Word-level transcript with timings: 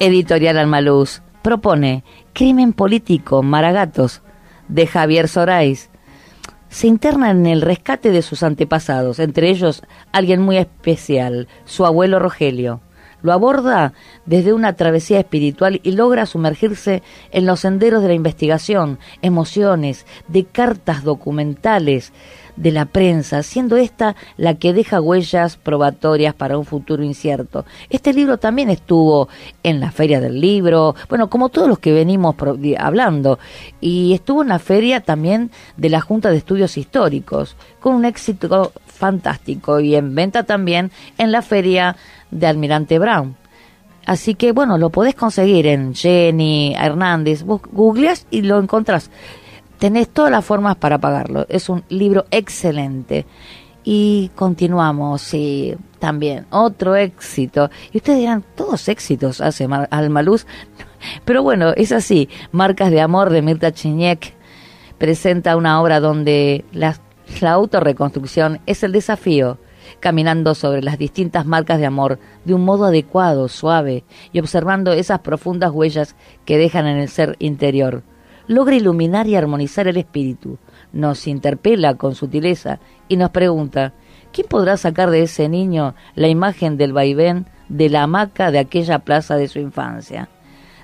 Editorial 0.00 0.56
Almaluz 0.56 1.20
propone 1.42 2.04
Crimen 2.32 2.72
Político 2.72 3.42
Maragatos 3.42 4.22
de 4.66 4.86
Javier 4.86 5.28
Sorais. 5.28 5.90
Se 6.70 6.86
interna 6.86 7.30
en 7.30 7.44
el 7.44 7.60
rescate 7.60 8.10
de 8.10 8.22
sus 8.22 8.42
antepasados, 8.42 9.18
entre 9.18 9.50
ellos 9.50 9.82
alguien 10.10 10.40
muy 10.40 10.56
especial, 10.56 11.48
su 11.66 11.84
abuelo 11.84 12.18
Rogelio. 12.18 12.80
Lo 13.22 13.32
aborda 13.32 13.92
desde 14.26 14.52
una 14.52 14.74
travesía 14.74 15.18
espiritual 15.18 15.80
y 15.82 15.92
logra 15.92 16.26
sumergirse 16.26 17.02
en 17.30 17.46
los 17.46 17.60
senderos 17.60 18.02
de 18.02 18.08
la 18.08 18.14
investigación, 18.14 18.98
emociones, 19.22 20.06
de 20.28 20.44
cartas 20.44 21.04
documentales, 21.04 22.12
de 22.56 22.72
la 22.72 22.84
prensa, 22.84 23.42
siendo 23.42 23.76
esta 23.76 24.16
la 24.36 24.54
que 24.54 24.72
deja 24.72 25.00
huellas 25.00 25.56
probatorias 25.56 26.34
para 26.34 26.58
un 26.58 26.66
futuro 26.66 27.02
incierto. 27.02 27.64
Este 27.88 28.12
libro 28.12 28.38
también 28.38 28.68
estuvo 28.68 29.28
en 29.62 29.80
la 29.80 29.90
Feria 29.90 30.20
del 30.20 30.40
Libro, 30.40 30.94
bueno, 31.08 31.30
como 31.30 31.48
todos 31.48 31.68
los 31.68 31.78
que 31.78 31.92
venimos 31.92 32.34
hablando, 32.78 33.38
y 33.80 34.12
estuvo 34.12 34.42
en 34.42 34.48
la 34.48 34.58
feria 34.58 35.00
también 35.00 35.50
de 35.76 35.88
la 35.88 36.00
Junta 36.00 36.30
de 36.30 36.36
Estudios 36.36 36.76
Históricos, 36.76 37.56
con 37.80 37.94
un 37.94 38.04
éxito 38.04 38.72
fantástico, 38.86 39.80
y 39.80 39.94
en 39.94 40.14
venta 40.14 40.42
también 40.42 40.90
en 41.16 41.32
la 41.32 41.40
feria 41.40 41.96
de 42.30 42.46
Almirante 42.46 42.98
Brown. 42.98 43.36
Así 44.06 44.34
que 44.34 44.52
bueno, 44.52 44.78
lo 44.78 44.90
podés 44.90 45.14
conseguir 45.14 45.66
en 45.66 45.94
Jenny 45.94 46.74
Hernández, 46.74 47.42
vos 47.42 47.60
y 48.30 48.42
lo 48.42 48.58
encontrás 48.58 49.10
tenés 49.80 50.10
todas 50.10 50.30
las 50.30 50.44
formas 50.44 50.76
para 50.76 50.98
pagarlo. 50.98 51.46
Es 51.48 51.68
un 51.68 51.82
libro 51.88 52.26
excelente. 52.30 53.26
Y 53.82 54.30
continuamos, 54.36 55.22
sí, 55.22 55.74
también, 55.98 56.46
otro 56.50 56.94
éxito. 56.94 57.70
Y 57.90 57.96
ustedes 57.96 58.20
dirán, 58.20 58.44
todos 58.54 58.88
éxitos 58.88 59.40
hace 59.40 59.66
Almaluz. 59.90 60.46
Pero 61.24 61.42
bueno, 61.42 61.70
es 61.70 61.90
así. 61.92 62.28
Marcas 62.52 62.90
de 62.90 63.00
Amor 63.00 63.30
de 63.30 63.40
Mirta 63.40 63.72
Chiñek 63.72 64.34
presenta 64.98 65.56
una 65.56 65.80
obra 65.80 65.98
donde 65.98 66.66
la, 66.72 66.96
la 67.40 67.52
autorreconstrucción 67.52 68.60
es 68.66 68.82
el 68.82 68.92
desafío, 68.92 69.56
caminando 69.98 70.54
sobre 70.54 70.82
las 70.82 70.98
distintas 70.98 71.46
marcas 71.46 71.78
de 71.78 71.86
amor 71.86 72.18
de 72.44 72.54
un 72.54 72.64
modo 72.64 72.84
adecuado, 72.84 73.48
suave, 73.48 74.04
y 74.32 74.38
observando 74.38 74.92
esas 74.92 75.20
profundas 75.20 75.72
huellas 75.72 76.14
que 76.44 76.58
dejan 76.58 76.86
en 76.86 76.98
el 76.98 77.08
ser 77.08 77.36
interior 77.38 78.02
logra 78.50 78.74
iluminar 78.74 79.28
y 79.28 79.36
armonizar 79.36 79.86
el 79.86 79.96
espíritu, 79.96 80.58
nos 80.92 81.28
interpela 81.28 81.94
con 81.94 82.16
sutileza 82.16 82.80
y 83.06 83.16
nos 83.16 83.30
pregunta, 83.30 83.92
¿quién 84.32 84.48
podrá 84.48 84.76
sacar 84.76 85.08
de 85.10 85.22
ese 85.22 85.48
niño 85.48 85.94
la 86.16 86.26
imagen 86.26 86.76
del 86.76 86.92
vaivén 86.92 87.46
de 87.68 87.88
la 87.88 88.02
hamaca 88.02 88.50
de 88.50 88.58
aquella 88.58 88.98
plaza 88.98 89.36
de 89.36 89.46
su 89.46 89.60
infancia? 89.60 90.28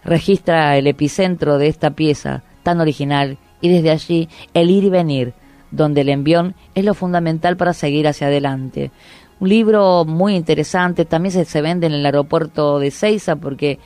Registra 0.04 0.78
el 0.78 0.86
epicentro 0.86 1.58
de 1.58 1.66
esta 1.66 1.90
pieza 1.90 2.44
tan 2.62 2.80
original 2.80 3.36
y 3.60 3.68
desde 3.68 3.90
allí 3.90 4.28
el 4.54 4.70
ir 4.70 4.84
y 4.84 4.90
venir, 4.90 5.34
donde 5.70 6.02
el 6.02 6.08
envión 6.08 6.54
es 6.74 6.84
lo 6.84 6.94
fundamental 6.94 7.56
para 7.56 7.72
seguir 7.72 8.08
hacia 8.08 8.28
adelante. 8.28 8.90
Un 9.38 9.48
libro 9.48 10.04
muy 10.04 10.34
interesante, 10.34 11.04
también 11.04 11.44
se, 11.44 11.62
vende 11.62 11.86
en 11.86 11.92
el 11.92 12.06
aeropuerto 12.06 12.78
de 12.78 12.90
Ceiza 12.90 13.36
porque 13.36 13.78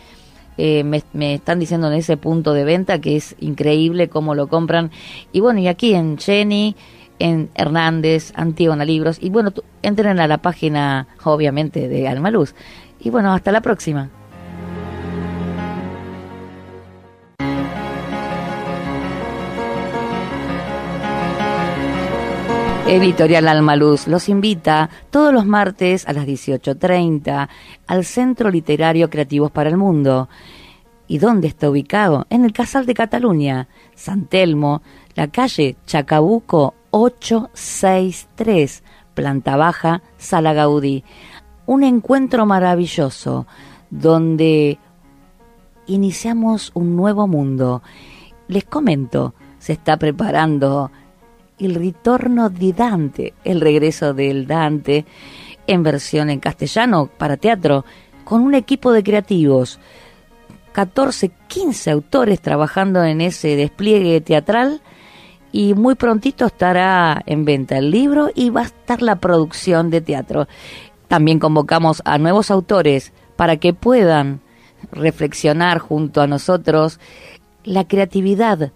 eh, 0.58 0.84
me, 0.84 1.34
están 1.34 1.58
diciendo 1.58 1.88
en 1.88 1.94
ese 1.94 2.16
punto 2.16 2.52
de 2.52 2.64
venta 2.64 3.00
que 3.00 3.16
es 3.16 3.34
increíble 3.40 4.08
cómo 4.08 4.34
lo 4.34 4.46
compran. 4.46 4.90
Y 5.32 5.40
bueno, 5.40 5.58
y 5.58 5.66
aquí 5.66 5.94
en 5.94 6.18
Jenny, 6.18 6.76
en 7.18 7.50
Hernández, 7.54 8.32
Antígona 8.36 8.84
Libros, 8.84 9.18
y 9.20 9.30
bueno, 9.30 9.52
entren 9.82 10.20
a 10.20 10.28
la 10.28 10.38
página, 10.38 11.08
obviamente, 11.24 11.88
de 11.88 12.06
Almaluz. 12.06 12.54
Y 13.00 13.10
bueno, 13.10 13.32
hasta 13.32 13.50
la 13.50 13.60
próxima. 13.60 14.10
Editorial 22.86 23.48
Almaluz 23.48 24.06
los 24.08 24.28
invita 24.28 24.90
todos 25.10 25.32
los 25.32 25.46
martes 25.46 26.06
a 26.08 26.12
las 26.12 26.26
18.30 26.26 27.48
al 27.86 28.04
Centro 28.04 28.50
Literario 28.50 29.10
Creativos 29.10 29.50
para 29.50 29.70
el 29.70 29.76
Mundo. 29.76 30.28
¿Y 31.06 31.18
dónde 31.18 31.48
está 31.48 31.70
ubicado? 31.70 32.26
En 32.30 32.44
el 32.44 32.52
Casal 32.52 32.86
de 32.86 32.94
Cataluña, 32.94 33.68
San 33.94 34.26
Telmo, 34.26 34.82
la 35.14 35.28
calle 35.28 35.76
Chacabuco 35.86 36.74
863, 36.90 38.82
planta 39.14 39.56
baja, 39.56 40.02
Sala 40.18 40.52
Gaudí. 40.52 41.04
Un 41.66 41.84
encuentro 41.84 42.46
maravilloso 42.46 43.46
donde 43.90 44.78
iniciamos 45.86 46.70
un 46.74 46.96
nuevo 46.96 47.26
mundo. 47.26 47.82
Les 48.48 48.64
comento, 48.64 49.34
se 49.58 49.74
está 49.74 49.96
preparando 49.96 50.90
el 51.60 51.74
retorno 51.74 52.50
de 52.50 52.72
Dante, 52.72 53.34
el 53.44 53.60
regreso 53.60 54.14
del 54.14 54.46
Dante 54.46 55.04
en 55.66 55.82
versión 55.82 56.30
en 56.30 56.40
castellano 56.40 57.08
para 57.16 57.36
teatro, 57.36 57.84
con 58.24 58.42
un 58.42 58.54
equipo 58.54 58.92
de 58.92 59.02
creativos, 59.02 59.78
14, 60.72 61.30
15 61.48 61.90
autores 61.90 62.40
trabajando 62.40 63.04
en 63.04 63.20
ese 63.20 63.56
despliegue 63.56 64.20
teatral 64.20 64.80
y 65.52 65.74
muy 65.74 65.96
prontito 65.96 66.46
estará 66.46 67.22
en 67.26 67.44
venta 67.44 67.78
el 67.78 67.90
libro 67.90 68.30
y 68.34 68.50
va 68.50 68.62
a 68.62 68.64
estar 68.64 69.02
la 69.02 69.16
producción 69.16 69.90
de 69.90 70.00
teatro. 70.00 70.46
También 71.08 71.40
convocamos 71.40 72.02
a 72.04 72.18
nuevos 72.18 72.50
autores 72.50 73.12
para 73.36 73.56
que 73.56 73.74
puedan 73.74 74.40
reflexionar 74.92 75.78
junto 75.78 76.20
a 76.20 76.26
nosotros 76.26 77.00
la 77.64 77.86
creatividad 77.86 78.72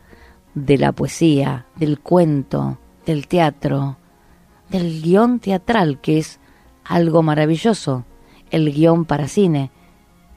de 0.54 0.78
la 0.78 0.92
poesía, 0.92 1.66
del 1.76 2.00
cuento, 2.00 2.78
del 3.06 3.26
teatro, 3.26 3.96
del 4.68 5.02
guion 5.02 5.40
teatral, 5.40 6.00
que 6.00 6.18
es 6.18 6.40
algo 6.84 7.22
maravilloso, 7.22 8.04
el 8.50 8.72
guion 8.72 9.04
para 9.04 9.28
cine. 9.28 9.70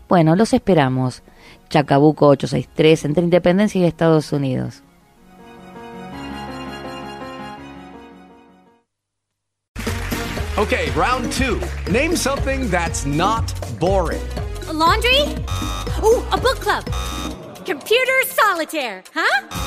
Bueno, 0.09 0.35
los 0.35 0.53
esperamos. 0.53 1.23
Chacabuco 1.69 2.27
863 2.27 3.05
entre 3.05 3.23
Independencia 3.23 3.81
y 3.81 3.85
Estados 3.85 4.31
Unidos. 4.31 4.83
Okay, 10.57 10.89
round 10.95 11.31
two. 11.33 11.59
Name 11.91 12.15
something 12.15 12.67
that's 12.71 13.05
not 13.05 13.53
boring. 13.79 14.21
laundry? 14.73 15.21
Ooh, 16.03 16.23
a 16.31 16.37
book 16.37 16.59
club. 16.59 16.83
Computer 17.65 18.23
solitaire, 18.25 19.03
huh? 19.13 19.66